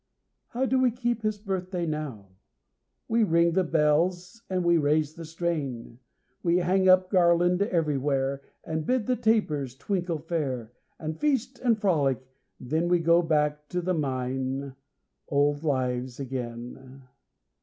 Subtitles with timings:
[0.47, 2.29] How do we keep his birthday now?
[3.07, 5.99] We ring the bells and we raise the strain,
[6.41, 12.19] We hang up garland, everywhere And bid the tapers, twinkle fair, And feast and frolic
[12.59, 14.75] and then we go Back to the Mine
[15.27, 17.03] old lives again.